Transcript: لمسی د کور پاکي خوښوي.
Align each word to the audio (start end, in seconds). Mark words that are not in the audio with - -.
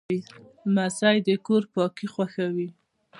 لمسی 0.73 1.17
د 1.27 1.29
کور 1.45 1.63
پاکي 1.73 2.07
خوښوي. 2.13 2.69